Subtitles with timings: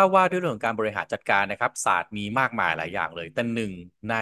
[0.00, 3.72] ถ้าว่าด้วยเรื่องของการบริหารจัดการนะครับ ศาสตร์มีมากมายหลายอย่างเลย แต่หนึ่ง
[4.10, 4.16] ใน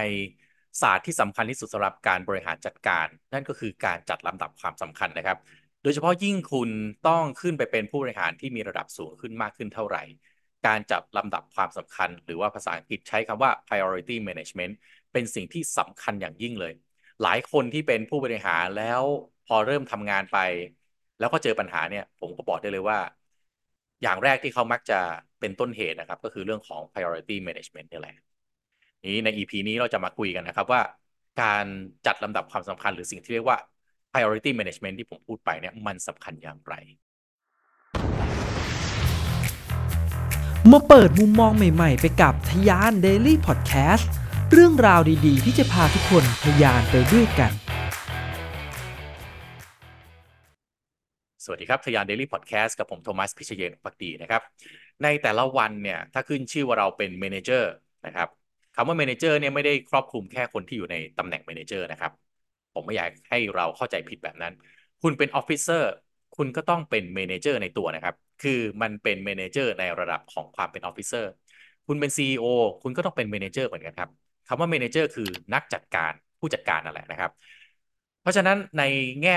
[0.80, 5.38] ศาสตร์ที่สำคัญที่สุดสำหรับการบริหารจัดการ นั่นก็คือการจัดลำดับความสำคัญนะครับ
[5.82, 6.70] โดยเฉพาะยิ่งคุณ
[7.08, 10.02] ต้องขึ้นไปเป็นผู้บริหารที่มีระดับสูงขึ้นมากขึ้นเท่าไหร่
[10.66, 14.74] การจัดลำดับความสำคัญ หรือว่าภาษาอังกฤษใช้คำว่า priority management
[15.12, 16.72] เป็นสิ่งที่สำคัญอย่างยิ่งเลย
[17.22, 19.02] หลายคนที่เป็นผู้บริหารแล้ว
[19.46, 20.38] พอเริ่มทำงานไป
[21.18, 22.98] แล้วก็เจอปัญหาเนี่ย ผมก็บอกได้เลยว่า
[24.02, 25.00] อย่างแรกที่เขามักจะ
[25.46, 28.16] เป็นต้นเหตุนะครับ ก็คือเรื่องของ priority management นี่แหละ
[29.12, 30.80] นี้ใน EP นี้เราจะมาคุยกันนะครับว่า
[31.42, 31.64] การ
[32.06, 33.58] จัดลำดับความสำคัญหรือสิ่งที่เรียกว่า
[34.12, 36.74] priority management ที่ผมพูดไปเนี่ยมันสำคัญอย่างไร
[40.72, 44.06] มาเปิดมุมมองใหม่ๆ ไปกับทยาน Daily Podcast
[44.52, 47.52] เรื่องราวดีๆ ที่จะพาทุกคนทยานไปด้วยกัน
[51.48, 54.42] สวัสดีครับทะยาน Daily Podcast กับผมโทมัสพิชเยนปักดีนะครับ
[55.02, 57.70] ในแต่ละวันเนี่ยถ้าขึ้นชื่อว่าเราเป็น manager
[58.06, 58.28] นะครับ
[58.74, 62.12] คำว่า manager เนี่ยไม่ได้ครอบคลุมแค่คนที่อยู่ในตำแหน่ง manager นะครับ
[62.74, 64.52] ผมไม่อยากให้เราเข้าใจผิดแบบนั้น
[65.02, 65.86] คุณเป็น officer
[66.36, 71.28] คุณก็ต้องเป็น manager ในตัวนะครับ คือมันเป็น manager ในระดับของความเป็น officer
[71.86, 72.44] คุณเป็น CEO
[72.82, 74.10] คุณก็ต้องเป็น manager เหมือนกันครับ
[74.46, 77.30] คำว่า manager คือนักจัดการผู้จัดการนั่นแหละนะครับ
[78.20, 78.82] เพราะฉะนั้นใน
[79.22, 79.36] แง่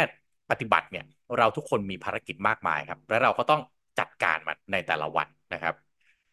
[0.52, 1.06] ปฏิบัติเนี่ย
[1.38, 3.62] เราทุกคนมีภารกิจมากมายครับ และเราก็ต้อง
[4.00, 5.76] จัดการมันในแต่ละวันนะครับ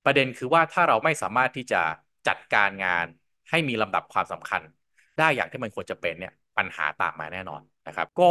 [0.05, 1.83] ประเด็นคือว่าถ้าเราไม่สามารถที่จะ
[2.29, 3.07] จัดการงาน
[3.51, 4.63] ให้มีลำดับความสำคัญ
[5.19, 8.31] ได้อย่างที่มันควรจะเป็นเนี่ยปัญหาตามมาแน่นอนนะครับ ก็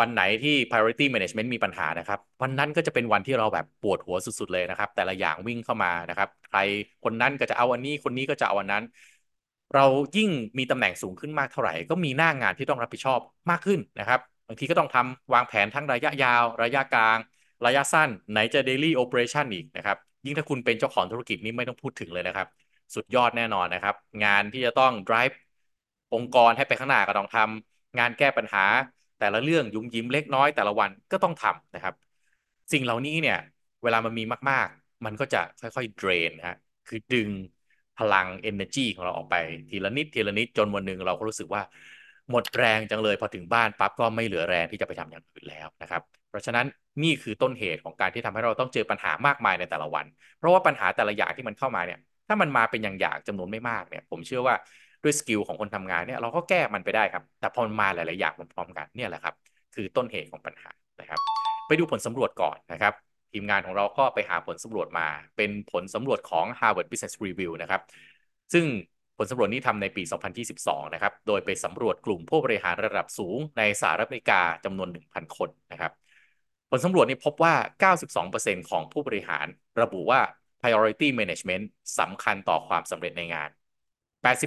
[0.00, 6.58] วันไหนที่ priority management มีปัญหานะครับ วันนั้นก็จะเป็นวันที่เราแบบปวดหัวสุดๆเลยนะครับ แต่ละอย่างวิ่งเข้ามานะครับ ใคร
[7.04, 8.84] คนนั้นก็จะเอาอันนี้คนนี้ก็จะเอาอันนั้น
[9.74, 9.84] เรา
[10.16, 17.18] ยิ่งมีตำแหน่งสูงขึ้นมากเท่าไหร่ ก็มีหน้างานที่ต้องรับผิดชอบมากขึ้นนะครับบางทีก็ต้องทำวางแผนทั้งระยะยาว ระยะกลาง
[17.66, 22.48] ระยะสั้น ไหนจะ daily operation อีกนะครับ ยิ่งถ้าคุณเป็นเจ้าของธุรกิจนี่ไม่ต้องพูดถึงเลยนะครับ
[22.94, 25.34] สุดยอดแน่นอนนะครับ งานที่จะต้อง drive
[26.14, 28.64] องค์กรให้ไปข้างหน้าก็ต้องทำงานแก้ปัญหา
[29.18, 31.94] แต่ละเรื่องยุ่มยิ้มเล็กน้อยแต่ละวันก็ต้องทำนะครับ
[32.72, 33.38] สิ่งเหล่านี้เนี่ย
[33.82, 36.56] เวลามันมีมาก ๆ มันก็จะค่อยๆ drain ฮะ
[36.88, 37.30] คือดึง
[37.98, 39.36] พลัง energy ของเราออกไป
[39.70, 41.62] ทีละนิดทีละนิดจนวันหนึ่งเราก็รู้สึกว่า
[42.30, 46.66] หมดแรงจังเลยพอถึงบ้านปั๊บก็ไม่เหลือแรงที่จะไปทำอย่างอื่นแล้วนะครับ เพราะฉะนั้น
[47.02, 50.06] นี่คือต้นเหตุของการที่ทำให้เราต้องเจอปัญหามากมายในแต่ละวัน
[50.38, 54.54] เพราะว่าปัญหาแต่ละอย่างที่มันเข้ามาเนี่ย ถ้ามันมาเป็นอย่างๆจำนวนไม่มากเนี่ย ผมเชื่อว่า
[55.02, 59.34] ด้วย skill ของคนทำงานเนี่ยเราก็แก้มันไปได้ครับ แต่พอมาหลายๆอย่างพร้อมๆกันเนี่ยแหละครับ
[59.74, 61.20] คือต้นเหตุของปัญหานะครับ
[61.68, 62.92] ไปดูผลสำรวจก่อนนะครับ
[63.32, 65.06] ทีมงานของเราก็ไปหาผลสำรวจมา
[65.36, 67.82] เป็นผลสำรวจของ Harvard Business Review นะครับ
[68.52, 68.64] ซึ่ง
[69.16, 70.02] ผลสำรวจนี้ทำในปี
[70.48, 75.92] 2022 นะครับ โดยไปสำรวจกลุ่มผู้บริหารระดับสูงในสหรัฐอเมริกาจำนวน 1,000 คนนะครับ
[76.70, 77.54] ผลสำรวจนี้พบว่า
[78.26, 79.46] 92%ของผู้บริหาร
[79.82, 80.20] ระบุว่า
[80.60, 81.64] priority management
[81.98, 83.50] สำคัญต่อความสำเร็จในงาน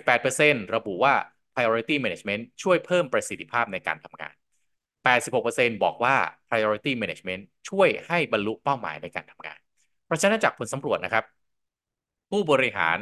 [0.03, 1.13] 88%ระบุว่า
[1.55, 4.33] priority management ช่วยเพิ่มประสิทธิภาพในการทำงาน
[5.09, 6.15] 86%บอกว่า
[6.49, 9.59] priority management ช่วยให้บรรลุเป้าหมายในการทำงาน
[10.05, 11.25] เพราะฉะนั้นจากผลสำรวจนะครับ
[12.29, 12.97] ผู้บริหาร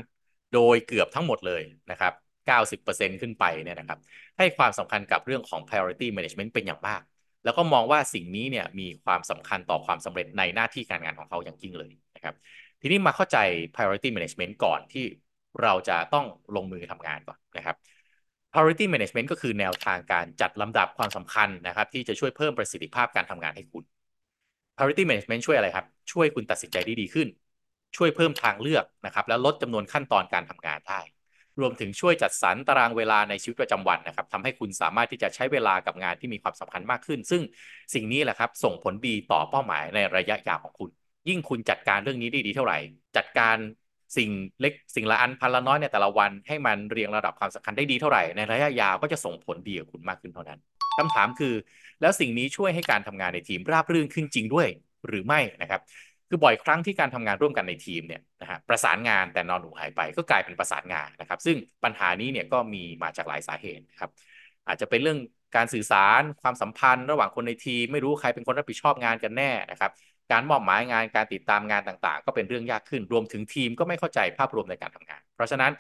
[0.54, 2.14] โดยเกือบทั้งหมดเลยนะครับ
[2.46, 4.00] 90%ขึ้นไปเนี่ยนะครับ
[4.38, 7.02] ให้ความสำคัญกับเรื่องของ priority management เป็นอย่างมาก
[7.44, 12.36] แล้วก็มองว่าสิ่งนี้เนี่ยมีความสำคัญต่อความสำเร็จในหน้าที่การงานของเขาอย่างยิ่งเลยนะครับ
[12.82, 13.38] ทีนี้มาเข้าใจ
[13.74, 15.06] priority management ก่อนที่
[15.62, 16.26] เราจะต้อง
[16.56, 17.76] ลงมือทำงานก่อนนะครับ
[18.52, 23.84] priority management ก็คือแนวทางการจัดลำดับความสำคัญนะครับ ที่จะช่วยเพิ่มประสิทธิภาพการทำงานให้คุณ
[24.76, 27.28] priority management ช่วยอะไรครับ ช่วยคุณตัดสินใจได้ดีขึ้น
[27.98, 31.00] ช่วยเพิ่มทางเลือกนะครับแล้วลดจำนวนขั้นตอนการทำงานได้
[31.60, 37.42] รวมถึงช่วยจัดสรรตารางเวลาในชีวิตประจำวันนะครับทำให้คุณสามารถที่จะใช้เวลากับงานที่มีความสำคัญมากขึ้น ซึ่ง
[37.94, 40.90] สิ่งนี้แหละครับส่งผลดีต่อเป้าหมายในระยะยาวของคุณ
[41.30, 42.78] ยิ่งคุณจัดการเรื่องนี้ได้ดีเท่าไหร่
[43.18, 43.58] จัดการ
[44.18, 44.30] สิ่ง
[44.62, 50.60] เล็กสิ่งละอันพันละน้อยในแต่ละวันให้มันเรียงระดับความสำคัญได้ดีเท่าไหร่ในระยะยาวก็จะส่งผลดีกับคุณมากขึ้นเท่านั้น
[50.98, 51.54] คำถามคือ
[52.02, 54.68] แล้วสิ่งนี้ช่วยให้การทำงานในทีมราบรื่นขึ้นจริงด้วย
[55.08, 55.82] หรือไม่นะครับ
[56.34, 64.12] คือบ่อยครั้งที่การทำงานร่วมกันในทีมเนี่ยนะฮะประสานงานแต่นอนหนูหายไปก็กลายเป็นประสานงานนะครับ ซึ่งปัญหานี้เนี่ยก็มีมาจากหลายสาเหตุครับ
[64.68, 65.18] อาจจะเป็นเรื่อง
[65.56, 69.92] การสื่อสารความสัมพันธ์ระหว่างคนในทีม ไม่รู้ใครเป็นคนรับผิดชอบงานกันแน่นะครับ
[70.32, 75.72] การมอบหมายงานการติดตามงานต่างๆ ก็เป็นเรื่องยากขึ้นรวมถึงทีมก็ไม่เข้าใจภาพรวมในการทำงาน เพราะฉะนั้น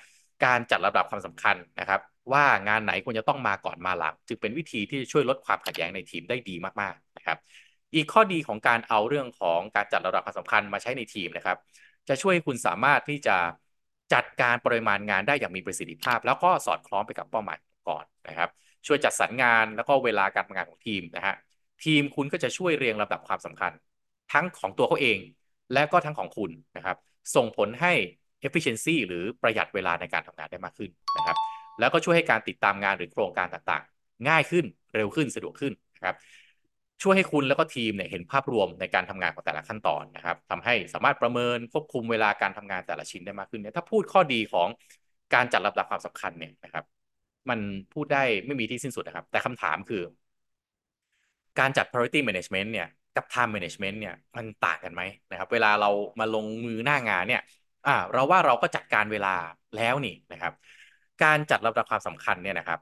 [0.45, 2.01] การจัดระดับความสำคัญนะครับ
[2.33, 7.37] ว่างานไหนควรจะต้องมาก่อนมาหลัง จึงเป็นวิธีที่จะช่วยลดความขัดแย้งในทีมได้ดีมากๆนะครับ
[7.95, 11.57] อีกข้อดีของการเอาเรื่องของการจัดระดับความสำคัญมาใช้ในทีมนะครับ
[12.09, 13.37] จะช่วยคุณสามารถที่จะ
[14.13, 17.57] จัดการปริมาณงานได้อย่างมีประสิทธิภาพ แล้วก็สอดคล้องไปกับเป้าหมาย
[17.89, 18.49] ก่อนนะครับ
[18.87, 21.35] ช่วยจัดสรรงานแล้วก็เวลาการทำงานของทีมนะฮะ
[21.83, 23.71] ทีมคุณก็จะช่วยเรียงลำดับความสำคัญ
[24.33, 25.19] ทั้งของตัวเขาเอง
[25.73, 26.97] และก็ทั้งของคุณนะครับ
[27.35, 27.93] ส่งผลให้
[28.45, 31.37] efficiency หรือประหยัดเวลาในการทำงานได้มากขึ้นนะครับ
[31.79, 36.15] แล้วก็ช่วยให้การติดตามงานหรือโครงการต่างๆ ง่ายขึ้นเร็วขึ้นสะดวกขึ้นนะครับ
[37.03, 44.67] ช่วยให้คุณแล้วก็ทีมเนี่ยเห็นภาพรวมในการทำงานของแต่ละขั้นตอนนะครับทำให้สามารถประเมินควบคุมเวลาการทำงานแต่ละชิ้นได้มากขึ้นเนี่ยถ้าพูดข้อดีของ
[45.33, 46.85] การจัดลำดับความสำคัญเนี่ยนะครับ
[47.49, 47.59] มัน
[47.93, 50.01] พูดได้ไม่มีที่สิ้นสุดนะครับ แต่คำถามคือ
[51.59, 55.01] การจัด priority management เนี่ยกับ time management เนี่ยมันต่างกันไหม
[55.31, 55.89] นะครับ เวลาเรา
[56.19, 57.41] มาลงมือหน้างานเนี่ย
[57.87, 59.35] อ่าเราว่าเราก็จัดการเวลา
[59.75, 60.53] แล้วนี่นะครับ
[61.23, 62.79] การจัดลำดับความสำคัญเนี่ยนะครับ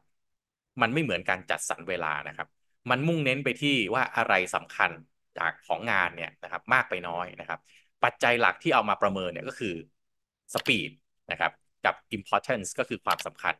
[0.81, 2.47] มันไม่เหมือนการจัดสรรเวลานะครับ
[2.89, 4.91] มันมุ่งเน้นไปที่ว่าอะไรสำคัญ
[5.37, 7.59] จากของงานเนี่ยนะครับมากไปน้อยนะครับ
[8.03, 9.75] ปัจจัยหลักที่เอามาประเมินเนี่ยก็คือ
[10.53, 10.91] speed
[11.31, 11.51] นะครับ
[11.85, 13.55] กับ importance ก็คือความสำคัญ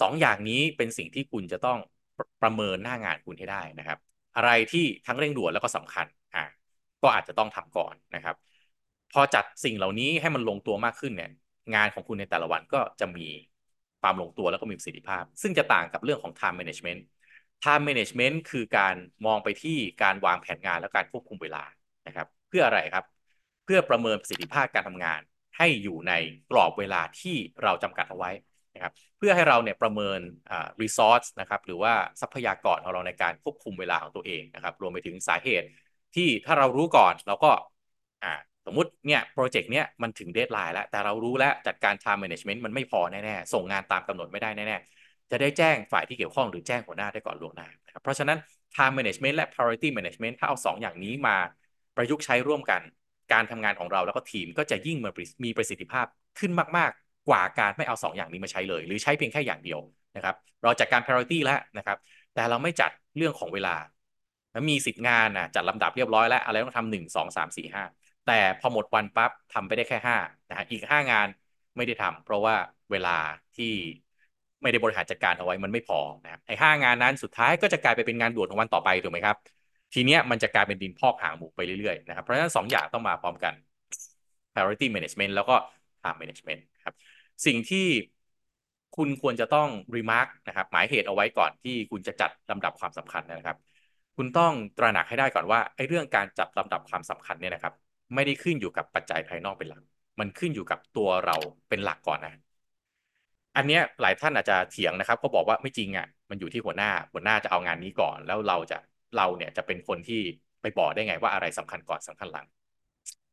[0.00, 1.78] สองอย่างนี้เป็นสิ่งที่คุณจะต้อง
[2.42, 3.98] ประเมินหน้างานคุณให้ได้นะครับ
[4.36, 6.44] อะไรที่ทั้งเร่งด่วนแล้วก็สำคัญอะ
[7.02, 8.36] ก็อาจจะต้องทำก่อนนะครับ
[9.12, 11.30] พอจัดสิ่งเหล่านี้ให้มันลงตัวมากขึ้นเนี่ย
[11.74, 13.26] งานของคุณในแต่ละวันก็จะมี
[14.00, 17.00] ความลงตัวแล้วก็มีประสิทธิภาพ ซึ่งจะต่างกับเรื่องของ time management
[17.64, 18.94] time management คือการ
[19.26, 21.64] มองไปที่การวางแผนงานและการควบคุมเวลา
[22.06, 23.04] นะครับ เพื่ออะไรครับ
[23.64, 25.20] เพื่อประเมินประสิทธิภาพการทำงาน
[25.58, 26.12] ให้อยู่ใน
[26.50, 28.30] กรอบเวลาที่เราจำกัดเอาไว้
[28.74, 30.20] นะครับ เพื่อให้เราเนี่ยประเมิน
[30.50, 35.66] อ่า resource นะครับหรือว่าทรัพยากรของเราในการควบคุมเวลาของตัวเองนะครับ รวมไปถึงสาเหตุ
[36.14, 37.50] ที่ถ้าเรารู้ก่อนเราก็
[38.24, 38.32] อ่า
[38.66, 44.99] สมมติเนี่ยโปรเจกต์เนี้ยมันถึง deadline แล้ว แต่เรารู้แล้วจัดการ time management มันไม่พอแน่ๆ ส่งงานตามกำหนดไม่ได้แน่ๆ
[45.30, 48.38] จะได้แจ้งฝ่ายที่เกี่ยวข้องหรือแจ้งหัวหน้าได้ก่อนล่วงหน้านะครับเพราะฉะนั้น
[48.74, 51.36] time management และ priority management ถ้าเอา 2 อย่างนี้มา
[51.96, 52.80] ประยุกต์ใช้ร่วมกัน
[53.32, 54.96] การทำงานของเราแล้วก็ทีมก็จะยิ่ง
[55.44, 56.06] มีประสิทธิภาพ
[56.38, 59.80] ขึ้นมากๆ กว่าการไม่เอา 2 อย่างนี้มาใช้เลย หรือใช้เพียงแค่อย่างเดียว
[60.16, 61.98] นะครับเราจัดการ priority แล้วนะครับ
[62.34, 63.74] แต่เราไม่จัดเรื่องของเวลา
[64.68, 67.84] มีสิทธิ์งานนะจัดลำดับเรียบร้อยแล้วอะไรต้องทำหนึ่งสองสามสี่ห้า
[68.26, 70.16] แต่พอหมดวันปั๊บทำไปได้แค่ห้า
[70.48, 71.28] นะฮะอีกห้างาน
[71.76, 72.54] ไม่ได้ทำเพราะว่า
[72.90, 73.16] เวลา
[73.56, 73.72] ที่
[74.62, 79.36] ไม่ได้บริหารจัดการเอาไว้มันไม่พอนะครับไอ้ห้างานนั้นสุดท้ายก็จะกลายไปเป็นงานด่วนของวันต่อไปถูกไหมครับ
[79.94, 83.54] ทีเนี้ยมันจะกลายเป็นดินพอกหางหมูไปเรื่อยๆนะครับเพราะฉะนั้นสองอย่างต้องมาพร้อมกัน
[84.52, 85.54] priority management แล้วก็
[86.02, 86.94] time management ครับ
[87.46, 87.86] สิ่งที่
[88.96, 93.56] คุณควรจะต้อง remark นะครับหมายเหตุเอาไว้ก่อนที่คุณจะจัดลำดับความสำคัญนะครับ
[94.16, 97.74] คุณต้องตระหนักให้ได้ก่อนว่าไอ้เรื่องการจัดลำดับความสำคัญเนี่ยนะครับ
[98.14, 99.82] ไม่ได้ขึ้นอยู่กับปัจจัยภายนอกเป็นหลัก
[100.20, 101.36] มันขึ้นอยู่กับตัวเรา
[101.68, 102.32] เป็นหลักก่อนนะ
[103.56, 108.78] อันเนี้ยหลายท่านอาจจะเถียงนะครับ ก็บอกว่าไม่จริงอะ มันอยู่ที่หัวหน้า หัวหน้าจะเอางานนี้ก่อน แล้วเราจะ
[109.16, 110.20] เราเนี่ยจะเป็นคนที่
[110.60, 112.46] ไปบอกได้ไงว่าอะไรสำคัญก่อนสำคัญหลัง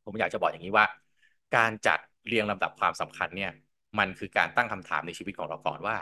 [0.06, 0.86] ผมอยากจะบอกอย่างนี้ว่า
[1.56, 3.52] การจัดเรียงลำดับความสำคัญเนี่ย
[4.00, 5.96] มันคือการตั้งคำถามในชีวิตของเราก่อนว่า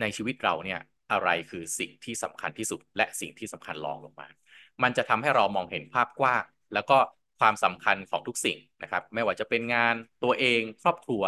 [0.00, 0.80] ในชีวิตเราเนี่ย
[1.12, 4.28] อะไรคือสิ่งที่สำคัญที่สุด และสิ่งที่สำคัญรองลงมา
[4.82, 6.44] มันจะทำให้เรามองเห็นภาพกว้าง
[6.74, 6.98] แล้วก็
[7.40, 9.94] ความสำคัญของทุกสิ่งนะครับ ไม่ว่าจะเป็นงาน
[10.24, 11.22] ตัวเองครอบครัว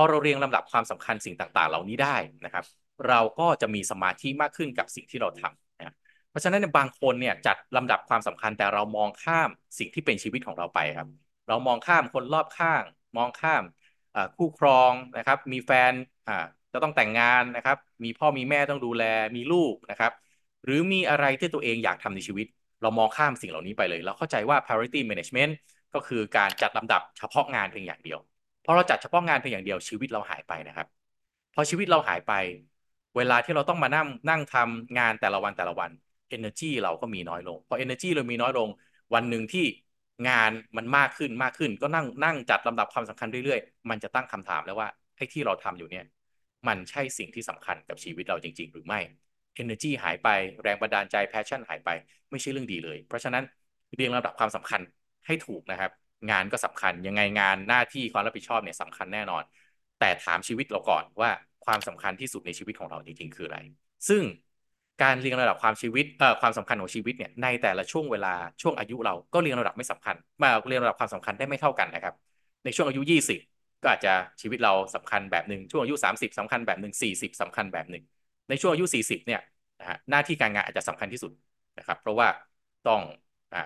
[0.00, 2.64] อเราเรียงลำดับความสำคัญสิ่งต่าง ๆ เหล่านี้ได้นะครับ
[3.08, 5.94] เราก็จะมีสมาธิมากขึ้นกับสิ่งที่เราทำนะ
[6.30, 9.48] เพราะฉะนั้นบางคนเนี่ยจัดลำดับความสำคัญแต่เรามองข้าม
[9.78, 11.08] สิ่งที่เป็นชีวิตของเราไปครับ
[11.48, 12.82] เรามองข้ามคนรอบข้าง
[13.16, 13.62] มองข้าม
[14.36, 15.92] คู่ครองนะครับ มีแฟน
[16.72, 19.04] จะต้องแต่งงานนะครับ มีพ่อมีแม่ต้องดูแล
[19.36, 20.12] มีลูกนะครับ
[20.64, 22.46] หรือมีอะไรที่ตัวเองอยากทำในชีวิต
[22.82, 25.52] เรามองข้ามสิ่งเหล่านี้ไปเลย เราเข้าใจว่า priority management
[25.94, 28.18] ก็คือการจัดลำดับเฉพาะงานเพียงอย่างเดียว
[28.64, 30.86] พอเราจัดเฉพาะงานเพียงอย่างเดียวชีวิตเราหายไปนะครับ
[31.54, 32.32] พอชีวิตเราหายไป
[33.16, 35.90] เวลาที่เราต้องมานั่งนั่งทำงานแต่ละวันแต่ละวัน
[36.36, 38.68] energy เราก็มีน้อยลง พอ energy เรามีน้อยลง
[39.14, 39.64] วันหนึ่งที่
[40.28, 46.04] งานมันมากขึ้นมากขึ้น ก็นั่งนั่งจัดลำดับความสำคัญเรื่อยๆ มันจะตั้งคำถามแล้วว่าไอ้ที่เราทำอยู่เนี่ย
[46.68, 49.00] มันใช่สิ่งที่สำคัญกับชีวิตเราจริง ๆ หรือไม่
[49.62, 50.28] energy หายไป
[50.62, 51.88] แรงบันดาลใจ passion หายไป
[52.30, 53.44] ไม่ใช่เรื่องดีเลย เพราะฉะนั้น
[53.94, 54.80] เรียงลำดับความสำคัญ
[55.26, 55.90] ให้ถูกนะครับ
[56.30, 59.42] งานก็สำคัญยังไงงานหน้าที่ความรับผิดชอบเนี่ยสำคัญแน่นอน
[59.98, 61.30] แต่ถามชีวิตเราก่อนว่า
[61.64, 63.58] ความสำคัญที่สุดในชีวิตของเราจริงๆคืออะไร
[64.08, 64.22] ซึ่ง
[65.02, 72.14] การเรียงระดับความชีวิตเอ่อความสำคัญของชีวิตเนี่ยในแต่ละช่วงเวลาช่วงอายุเราก็เรียงระดับไม่สำคัญมาเรียงระดับความสำคัญได้ไม่เท่ากันนะครับ
[72.64, 73.38] ในช่วงอายุ 20
[73.82, 78.04] ก็อาจจะชีวิตเราสำคัญแบบหนึ่งช่วงอายุ 30สำคัญแบบหนึ่ง40สำคัญแบบหนึ่ง
[78.48, 79.40] ในช่วงอายุ 40 เนี่ย
[79.80, 81.32] นะฮะหน้าที่การงานอาจจะสำคัญที่สุด
[81.78, 82.28] นะครับ เพราะว่า
[82.84, 83.00] ต้อง
[83.52, 83.58] อ่า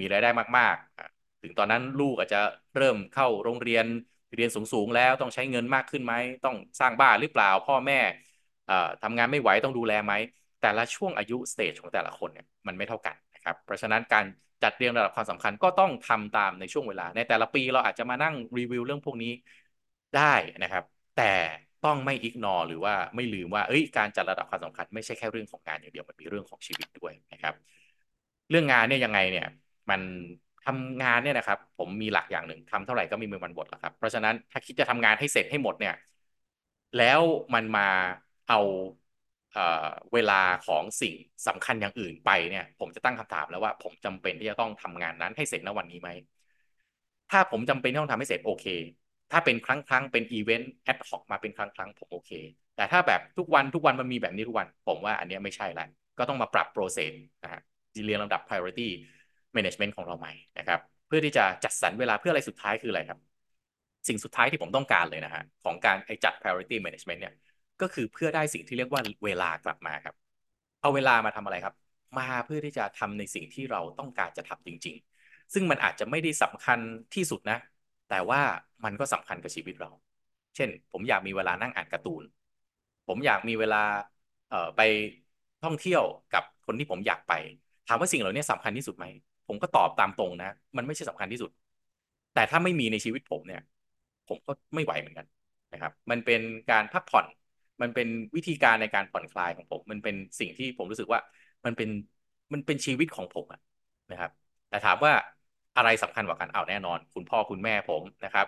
[0.00, 2.38] มีรายได้มากๆ ถึงตอนนั้นลูกอาจจะ
[2.76, 3.86] เริ่มเข้าโรงเรียน
[4.34, 7.94] เรียนสูงๆแล้วต้องใช้เงินมากขึ้นไหมต้องสร้างบ้านหรือเปล่า พ่อแม่
[9.02, 10.12] ทำงานไม่ไหวต้องดูแลไหม
[10.60, 14.24] แต่ละช่วงอายุสเตจของแต่ละคนเนี่ยมันไม่เท่ากันนะครับเพราะฉะนั้นการ
[14.62, 19.32] จัดเรียงระดับความสำคัญก็ต้องทำตามในช่วงเวลา ในแต่ละปีเราอาจจะมานั่งรีวิวเรื่องพวกนี้
[20.16, 21.22] ได้นะครับ แต่
[21.82, 27.54] ต้องไม่อิกนอหรือว่าไม่ลืมว่าเอ้ยการจัดระดับความสำคัญไม่ใช่แค่เรื่องของงานอย่างเดียวมันมีเรื่องของชีวิตด้วยนะครับ
[28.48, 29.44] เรื่องงานเนี่ยยังไงเนี่ย
[29.90, 30.00] มัน
[30.70, 35.94] ถ้าำงานเนี่ยนะครับ ผมมีหลักอย่างหนึ่งทำเท่าไหร่ก็ไมีมือมันหมดแหละครับ เพราะฉะนั้นถ้าคิดจะทำงานให้เสร็จให้หมดเนี่ย
[36.98, 37.20] แล้ว
[37.54, 37.88] มันมา
[38.48, 38.60] เอา
[39.52, 39.58] เอ
[40.12, 41.14] เวลาของสิ่ง
[41.46, 46.10] สำคัญอย่างอื่นไปเนี่ย ผมจะตั้งคำถามแล้วว่าผมจำเป็นที่จะต้องทำงานนั้นให้เสร็จในวันนี้ไหม
[47.30, 48.66] ถ้าผมจำเป็นที่ต้องทำให้เสร็จโอเค
[49.30, 52.30] ถ้าเป็นครั้งครั้งเป็น event ad hoc มาเป็นครั้งครั้งผมโอเค
[52.76, 57.12] แต่ถ้าแบบทุกวันทุกวันมันมีแบบนี้ทุกวัน ผมว่าอันนี้ไม่ใช่แล้วก็ต้องมาปรับ process
[57.42, 57.60] นะฮะ
[58.04, 58.88] เรียงลำดับ priority
[59.56, 63.18] management ของเราใหม่นะครับ เพื่อที่จะจัดสรรเวลาเพื่ออะไรสุดท้ายคืออะไรครับ
[64.08, 67.34] สิ่งสุดท้ายที่ผมต้องการเลยนะฮะของการไอจัด priority management เนี่ย
[67.80, 70.14] ก็คือเพื่อได้สิ่งที่เรียกว่าเวลากลับมาครับ
[70.80, 71.74] เอาเวลามาทำอะไรครับ
[72.18, 76.78] มาเพื่อที่จะทำในสิ่งที่เราต้องการจะทำจริง ๆ ซึ่งมันอาจจะไม่ได้สำคัญ
[77.14, 77.58] ที่สุดนะ
[78.08, 78.40] แต่ว่า
[78.84, 79.90] มันก็สำคัญกับชีวิตเรา
[80.56, 82.22] เช่น ผมอยากมีเวลานั่งอ่านการ์ตูน
[83.06, 83.82] ผมอยากมีเวลา
[84.76, 84.80] ไป
[85.62, 86.02] ท่องเที่ยว
[86.34, 87.32] กับคนที่ผมอยากไป
[87.86, 89.06] ถามว่าสิ่งเหล่านี้สำคัญที่สุดไหม
[89.50, 91.50] ผมก็ตอบตามตรงนะ มันไม่ใช่สำคัญที่สุด
[92.32, 93.60] แต่ถ้าไม่มีในชีวิตผมเนี่ย
[94.28, 95.26] ผมก็ไม่ไหวเหมือนกัน
[95.72, 96.40] นะครับ มันเป็น
[96.70, 97.26] การพักผ่อน
[97.82, 101.20] มันเป็นวิธีการในการผ่อนคลายของผม มันเป็นสิ่งที่ผมรู้สึกว่า
[101.64, 101.88] มันเป็น
[102.52, 103.60] มันเป็นชีวิตของผมอะ
[104.10, 104.30] นะครับ
[104.68, 105.12] แต่ถามว่า
[105.76, 108.46] อะไรสำคัญกว่ากันเอาแน่นอน คุณพ่อคุณแม่ผมนะครับ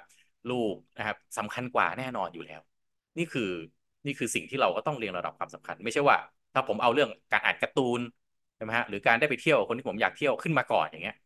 [0.51, 2.61] ลูกนะครับสำคัญกว่าแน่นอนอยู่แล้ว
[3.19, 3.51] นี่คือ
[4.07, 6.17] นี่คือสิ่งที่เราก็ต้องเรียงระดับความสำคัญ ไม่ใช่ว่า
[6.53, 8.01] ถ้าผมเอาเรื่องการอ่านการ์ตูน
[8.63, 11.17] ช่ไหมฮะหรือการได้ไปเที่ยวคนที่ผมอยากเที่ยวขึ้นมาก่อนอย่างเงี้ย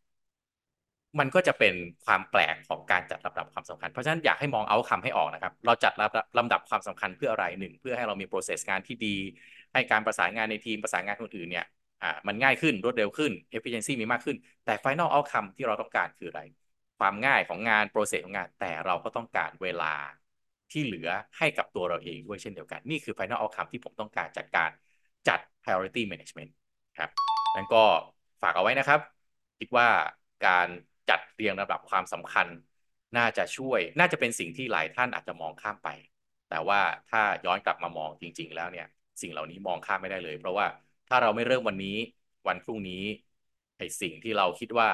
[1.19, 1.75] มันก็จะเป็น
[2.05, 9.17] ความแปลกของการจัดลำดับความสำคัญ เพราะฉะนั้นอยากให้มองเอาคำให้ออกนะครับ เราจัดลำดับลำดับความสำคัญเพื่ออะไรหนึ่งเพื่อให้เรามี process งานที่ดี
[9.73, 11.65] ให้การประสานงานในทีมประสานงานคนอื่นเนี่ย
[12.03, 16.43] อ่ามันง่ายขึ้นรวดเร็วขึ้น efficiency มีมากขึ้น แต่ final outcome ที่เราต้องการคืออะไร
[16.99, 19.93] ความง่ายของงาน process ของงาน แต่เราก็ต้องการเวลา
[20.71, 24.71] ที่เหลือให้กับตัวเราเองด้วยเช่นเดียวกัน นี่คือ final outcome ที่ผมต้องการจากการ
[25.29, 26.51] จัด priority management
[26.99, 27.11] ครับ
[27.57, 27.85] นั้นก็
[28.43, 29.01] ฝากเอาไว้นะครับ
[29.59, 29.89] คิดว่า
[30.47, 30.69] การ
[31.11, 32.47] จัดเรียงระดับความสำคัญ
[33.17, 35.89] น่าจะช่วย น่าจะเป็นสิ่งที่หลายท่านอาจจะมองข้ามไป
[36.51, 38.87] แต่ว่าถ้าย้อนกลับมามองจริง ๆ แล้วเนี่ย
[39.23, 40.67] สิ่งเหล่านี้มองข้ามไม่ได้เลย เพราะว่า
[41.09, 41.97] ถ้าเราไม่เริ่มวันนี้
[42.49, 43.03] วันพรุ่งนี้
[43.79, 44.89] ไอ้สิ่งที่เราคิดว่า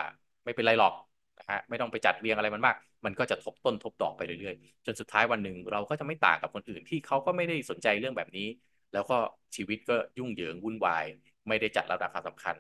[0.44, 0.94] ไม่เป็นไรหรอก
[1.38, 8.49] นะฮะไม่ต้องไปจัดเรียงอะไรมันมาก มันก็จะทบต้นทบดอกไปเรื่อยๆ จนสุดท้ายวันหนึ่งเราก็จะไม่ต่างกับคนอื่นที่เขาก็ไม่ได้สนใจเรื่องแบบนี้
[8.92, 9.16] แล้วก็
[9.56, 11.04] ชีวิตก็ยุ่งเหยิงวุ่นวาย
[11.49, 12.54] ไม่ได้จัดระดับความสำคัญ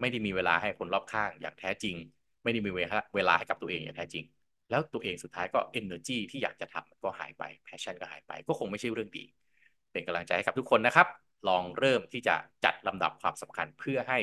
[0.00, 1.96] ไม่ได้มีเวลาให้คนรอบข้างอย่างแท้จริง
[2.42, 4.24] ไม่ได้มีเวลาเวลาให้กับตัวเองอย่างแท้จริง
[4.70, 9.24] แล้วตัวเองสุดท้ายก็ energy ที่อยากจะทำก็หายไป passion ก็หายไป ก็คงไม่ใช่เรื่องดี
[9.92, 11.06] เป็นกำลังใจให้กับทุกคนนะครับ
[11.48, 14.18] ลองเริ่มที่จะจัดลำดับความสำคัญเพื่อให้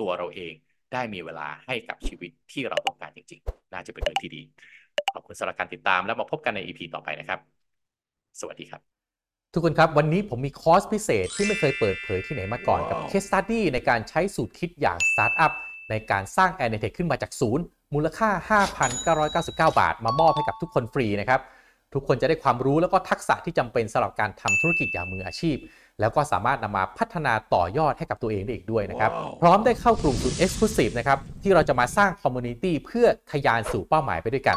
[0.00, 0.54] ตัวเราเอง
[0.92, 4.42] ได้มีเวลาให้กับชีวิตที่เราต้องการจริง ๆ น่าจะเป็นเรื่องที่ดี
[5.14, 7.40] ขอบคุณสำหรับการติดตามแล้วมาพบกันใน EP ต่อไปนะครับ
[8.40, 8.95] สวัสดีครับ
[9.52, 15.52] ทุกคนครับ วันนี้ผมมีคอร์สพิเศษที่ไม่เคยเปิดเผยที่ไหนมาก่อนกับ Case Study ในการใช้สูตรคิดอย่างสตาร์ทอัพ
[15.90, 18.30] ในการสร้าง a n a t e c h ขึ้นมาจากศูนย์ มูลค่า
[19.34, 21.40] 5,999 บาท มามอบให้กับทุกคนฟรีนะครับ
[21.94, 25.56] ทุกคนจะได้ความรู้แล้วก็ทักษะที่จำเป็นสำหรับการทำธุรกิจอย่างมืออาชีพ
[26.00, 29.10] แล้วก็สามารถนำมาพัฒนาต่อยอดให้กับตัวเองได้อีกด้วยนะครับ
[29.42, 34.56] พร้อมได้เข้ากลุ่มสุด Exclusive นะครับที่เราจะมาสร้าง community เพื่อทะยานสู่เป้าหมายไปด้วยกัน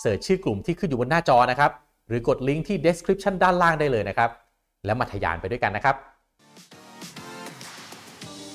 [0.00, 1.70] เสิร์ชชื่อกลุ่มที่ขึ้นอยู่บนหน้าจอนะครับ
[2.10, 4.30] หรือกดลิงก์ที่ description ด้านล่างได้เลยนะครับ
[4.84, 5.96] แล้วมาทยานไปด้วยกันนะครับ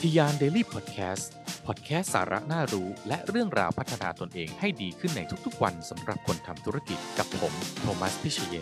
[0.02, 1.30] ทยานเดลี่พอดแคสต์
[1.66, 8.58] พอดแคสต์สาระน่ารู้ และเรื่องราวพัฒนาตนเองให้ดีขึ้นในทุกๆวันสำหรับคนทำธุรกิจกับผม โทมัส พิเชย